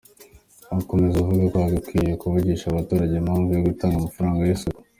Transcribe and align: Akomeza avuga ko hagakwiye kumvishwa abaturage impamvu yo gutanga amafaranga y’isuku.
Akomeza 0.79 1.15
avuga 1.19 1.43
ko 1.51 1.57
hagakwiye 1.63 2.11
kumvishwa 2.21 2.67
abaturage 2.69 3.13
impamvu 3.17 3.49
yo 3.51 3.61
gutanga 3.67 3.95
amafaranga 3.97 4.41
y’isuku. 4.43 4.79